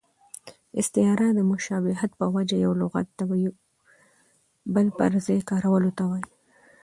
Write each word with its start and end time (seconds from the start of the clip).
استعاره 0.79 1.27
د 1.33 1.39
مشابهت 1.51 2.11
په 2.19 2.25
وجه 2.35 2.57
یو 2.65 2.73
لغت 2.81 3.07
د 3.19 3.21
بل 4.75 4.87
پر 4.97 5.11
ځای 5.25 5.39
کارولو 5.49 5.89
ته 5.97 6.03
وايي. 6.09 6.29